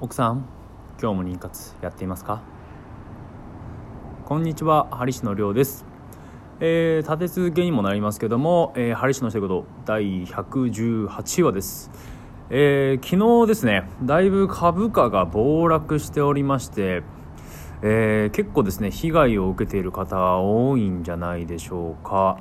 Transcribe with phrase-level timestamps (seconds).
[0.00, 0.46] 奥さん
[1.02, 2.40] 今日も妊活やっていますか？
[4.26, 5.84] こんにちはハリシのりょうです。
[6.60, 11.90] えー、立て続けにもなりますけども、えー、ハリシのしてこと第118話です。
[12.48, 17.02] えー、昨日ですねだいぶ株価が暴落しておりまして
[17.82, 22.38] えー、結構ですね被害を受けている方多いんじゃないでしょうか。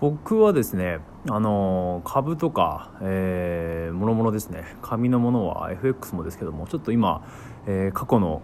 [0.00, 0.98] 僕はですね
[1.28, 4.76] あの株とか、えー、もろもろですね。
[4.82, 7.26] 紙のものは FX もですけどもちょっと今、
[7.66, 8.42] えー、過去の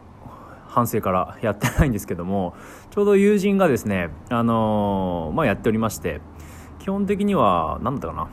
[0.69, 2.55] 反省からやってないんですけども
[2.91, 6.23] ちょうど友人がですねあの、まあ、やっておりまして
[6.79, 8.29] 基本的には何だったかな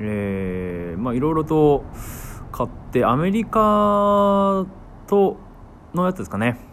[0.00, 1.84] えー、まあいろいろと
[2.50, 4.66] 買ってアメリカ
[5.06, 5.36] と
[5.94, 6.71] のやつですかね。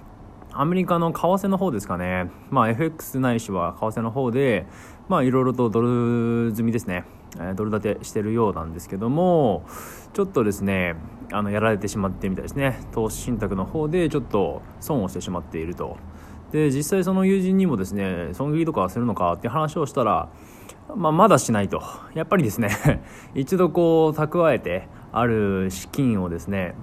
[0.52, 4.66] アメリカの為替の方ですかね、まあ、FX ないしは為替の方で、
[5.08, 7.06] まあ、いろいろとドル積みですね、
[7.40, 9.64] えドル建てしてるようなんですけども、
[10.14, 10.96] ちょっとですね、
[11.32, 15.98] あのやられてしまってみたいですね、投資信託の方でちょっと損をしてしまっていると。
[16.52, 20.30] で実際その友人にもですね損切りとかするのかって話をしたら、
[20.96, 21.82] まあ、まだしないと。
[22.16, 22.70] やっぱりですね
[23.36, 26.76] 一度こう蓄えてある資金をですね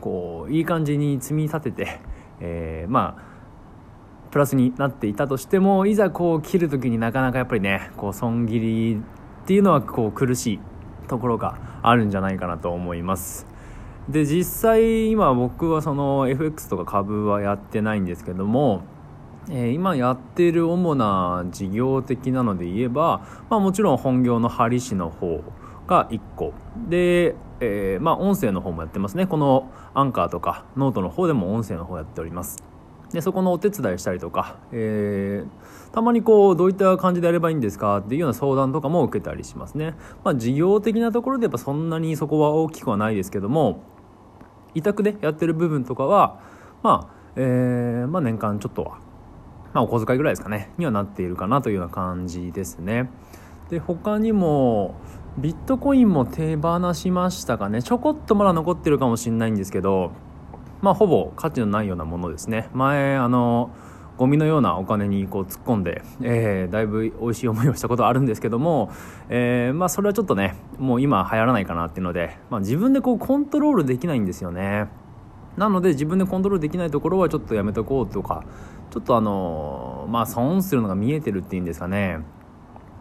[0.00, 2.00] こういい感じに積み立てて
[2.40, 3.30] えー、まあ
[4.30, 10.60] プラスになっていたとしてもいざこう切る時になかなかやっぱりねこう損切りっていうのはこう苦しい
[11.08, 13.46] ところがあるんじゃないかなと思います。
[14.08, 18.82] で実際今僕はその FX とか株はやってないんですけども
[19.48, 25.42] えー、今やってる主な事業的なので言えば、まあ、もちろん本業の鍼師の方
[25.86, 26.52] が1個。
[26.88, 29.26] で、えー、まあ、音声の方もやってますね。
[29.26, 32.62] このアンカーとかノートの方でも音声の方やっております。
[33.12, 43.82] でそこのお手伝いしたりとか、えー、たまにこうどういった感じでやればいいんですかっていうような相談とかも受けたりしますね、まあ、事業的なところでやっぱそんなにそこは大きくはないですけども
[44.74, 46.40] 委託でやってる部分とかは
[46.84, 48.98] まあ、えー、まあ年間ちょっとは
[49.72, 53.10] まあ、お小遣いぐらいですかねにはなっているかなというような感じですね。
[53.70, 54.96] で他にも
[55.38, 57.82] ビットコインも手放しましたかね。
[57.82, 60.12] ちょこっとまだ残ってるかもしれないんですけど
[60.82, 62.68] まあほぼ価値のないようなものですね。
[62.72, 63.70] 前あの
[64.16, 68.90] ゴミのようなお金にこう突っ込んで、えー、だいぶ美味しい思いをしたことあるんですけども、
[69.30, 74.88] えー、まあそれはちょっとねもう今流行らないかなっていうので、まあ、自分でこうコントロールできないんですよね。
[75.56, 78.44] なので自分でコントロールできないところはちょっとやめとこうとか
[78.90, 82.18] ちょっとあのまあ損するのが見えてるっていうんですかね。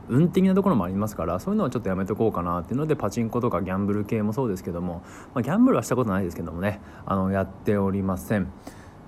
[0.09, 5.03] 運的なところもありますからそういうのはちょっとやめとこうかなっていうのでパチンコとかギャンブル系もそうですけども、
[5.33, 8.51] まあ、ギャンブルはしたことないですけどもねあのやっておりません。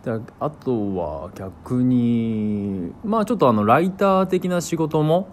[0.03, 5.28] であとは逆にまあちょっとあのライター的な仕事も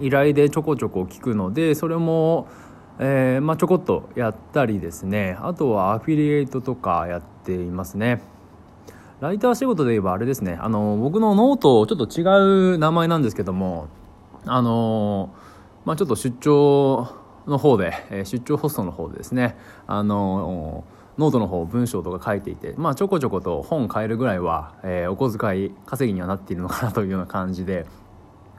[0.00, 2.48] 依頼でちょこちょこ聞くのでそれも、
[2.98, 5.36] えー、まあ、ちょこっとやったりですね。
[5.40, 8.20] あとはアフィリエイトとかやっていますね。
[9.20, 10.58] ライター仕事で言えばあれですね。
[10.60, 13.88] あの僕のノートちょっと違う名前なんですけども
[14.46, 17.08] あのー、まあ、ちょっと出張
[17.46, 19.56] の方で、え、出張ホストの方でですね、
[19.86, 20.84] あの、
[21.18, 27.86] ノートの方文章とか書いていて、まあ、ちょこちょこと本買えるぐらいは、えー、お小遣い稼ぎにはなっているのかなというような感じで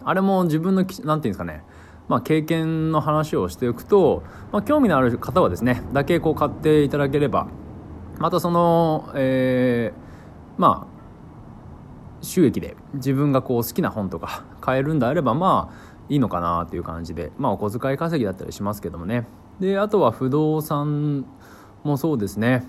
[0.06, 1.64] あれも自分のなんていうんですかね
[2.08, 7.48] まあ、経験の話をしておくと、まあ、興味のある方はですねだけこう買っていただければ
[8.20, 10.95] またその、えー、まあ
[12.26, 19.28] 収益で自分がこう好きな本とか買えるんであればまあいいのかなっていう感じでまあお小遣い稼ぎだったりしますけどもね。
[19.60, 21.26] であとは不動産
[21.84, 22.68] もそうですね。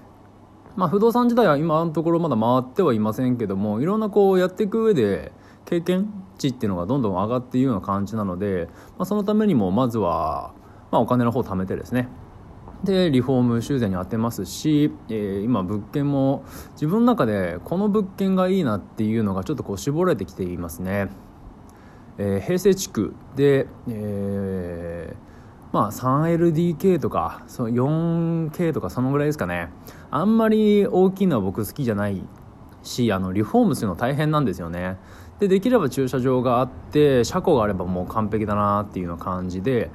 [0.76, 5.32] まあ不動産自体は今のところまだ回ってはいませんけどもいろんなこうやっていく上で
[5.64, 8.68] 経験値っていうのがどんどん上がっているような感じなので、
[8.98, 10.54] まあ、そのためにもまずは、
[10.90, 12.08] まあ、お金の方を貯めてですね。
[12.86, 21.08] でリフォーム修繕に当てますし、えー、今物件も自分の中でこの物件がいいなっていうのがちょっとこう絞られてきていますね、
[22.16, 29.68] えー、平成地区で、えー、まあ 3LDK とかその 4K とかそのぐらいですかね。
[30.10, 32.22] あんまり大きいのは僕好きじゃない
[32.82, 34.96] しあのリフォームするの大変なんですよね。
[35.40, 39.90] でできれば駐車場があって車庫があればもう完璧だなっていうような感じで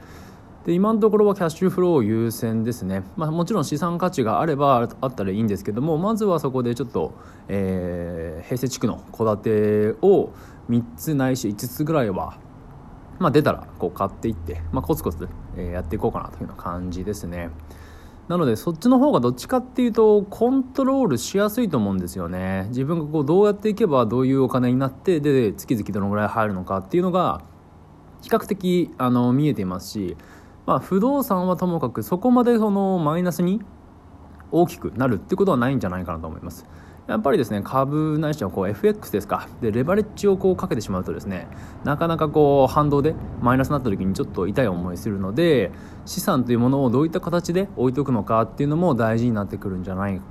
[0.66, 7.14] で今のところはキャッシュフロー優先ですね、まあ、もちろん資産価値があればあったらいいんですけどもまずはそこでちょっと、
[7.48, 10.32] えー、平成地区の戸建てを
[10.70, 12.38] 3つないし5つぐらいは、
[13.18, 15.28] まあ、出たらこう買っていって、まあ、コツコツ、
[15.58, 17.50] えやっていこうかなというような感じですね。
[18.28, 22.68] なのでそっちの方がどっちかっていうとコントロールしやすいと思うんですよね。
[22.70, 27.42] 自分がこうどうやっていけばどういうお金になってで月々どのぐらい入るのかっていうのが
[28.22, 30.16] 比較的あの見えていますし
[30.66, 33.62] まあ、不動産はともかくそこまでそのマイナスに
[34.52, 36.66] 大きくなるってことはないんじゃないかなと思います。
[37.08, 39.48] やっぱりですね株ないしはこう FX ですか。
[39.60, 41.48] でレバレッジをこうかけてしまうとですね
[41.84, 45.72] なかなかこう反動でマイナスになった時にちょっと痛い思いするので
[46.06, 50.22] 資産というものをどういった形で置いとくのかっていうのも大事になってくるんじゃない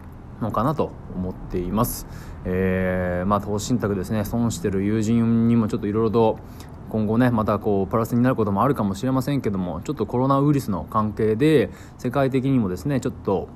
[0.40, 2.06] のかなと思っています、
[2.44, 6.38] えー、まあ投資信託ですね損してる友人にもちょっといろいろと
[6.90, 13.48] 今後ねまたこうプラスになることもあるかもしれませんけどもちょっとコロナウイルスの関係で世界的にもですねちょっと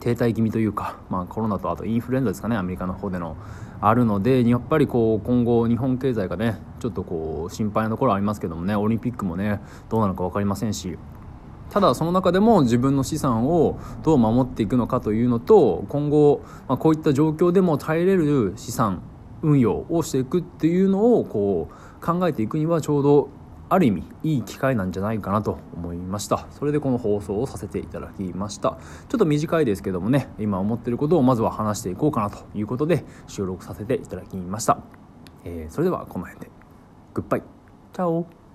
[0.00, 3.36] 停滞気味というか、まあ、コロナとあとインフルエンザですかねアメリカの方での
[3.80, 10.98] あるのでやっぱりこう今後日本経済がねちょっとこう心配なところありますけどもねオリンピックもねどうなるか分かりませんし
[11.70, 19.02] ただその中でも自分の資産をどう守っていくのかというのと今後、まあ、こういった状況でも耐えれる資産
[19.42, 23.28] 運用をしていくっていうのをこう考えていくにはちょうど
[23.68, 26.46] ある意味いい機会なんじゃないかなと思いました。
[26.50, 28.78] それでこの放送をさせていただきました。
[29.08, 34.78] ちょっと短いですけどもね今思ってることをまずは話していこうかなということで収録させていただきました、
[35.44, 36.50] えー、それではこの辺で。
[37.14, 37.42] グッバイ
[37.92, 38.45] チャオ。